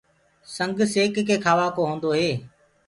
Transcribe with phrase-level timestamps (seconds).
[0.55, 2.29] سنگ سيڪ ڪي کآوآڪو هوندوئي